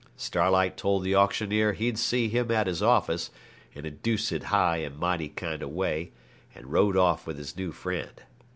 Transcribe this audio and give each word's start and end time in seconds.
Starlight 0.17 0.77
told 0.77 1.03
the 1.03 1.13
auctioneer 1.15 1.73
he'd 1.73 1.95
see 1.99 2.27
him 2.27 2.49
at 2.49 2.65
his 2.65 2.81
office, 2.81 3.29
in 3.75 3.85
a 3.85 3.91
deuced 3.91 4.45
high 4.45 4.77
and 4.77 4.97
mighty 4.97 5.29
kind 5.29 5.61
of 5.61 5.69
way, 5.69 6.11
and 6.55 6.65
rode 6.71 6.97
off 6.97 7.27
with 7.27 7.37
his 7.37 7.55
new 7.55 7.71
friend. 7.71 8.23